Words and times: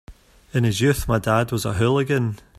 In 0.51 0.63
his 0.63 0.81
youth 0.81 1.07
my 1.07 1.19
dad 1.19 1.51
was 1.51 1.63
a 1.63 1.73
hooligan. 1.73 2.39